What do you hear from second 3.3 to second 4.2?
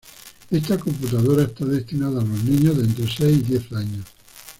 y diez años.